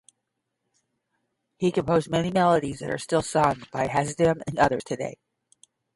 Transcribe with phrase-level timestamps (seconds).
[1.59, 5.19] He composed many melodies that are still sung by hasidim and others today.